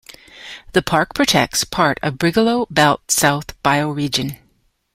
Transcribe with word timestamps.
The 0.73 0.81
park 0.81 1.13
protects 1.13 1.63
part 1.63 1.99
of 2.01 2.15
Brigalow 2.17 2.65
Belt 2.71 3.11
South 3.11 3.53
bioregion. 3.61 4.39